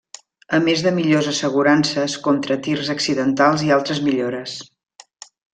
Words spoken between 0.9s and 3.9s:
millors assegurances contra tirs accidentals i